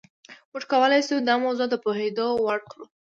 موږ 0.51 0.63
کولای 0.71 1.01
شو 1.07 1.15
دا 1.27 1.35
موضوع 1.45 1.67
د 1.69 1.75
پوهېدو 1.83 2.27
وړ 2.43 2.59
کړو. 2.69 2.85